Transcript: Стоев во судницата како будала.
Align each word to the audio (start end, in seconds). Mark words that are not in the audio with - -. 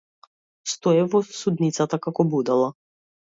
Стоев 0.71 1.13
во 1.17 1.21
судницата 1.41 2.01
како 2.07 2.27
будала. 2.33 2.73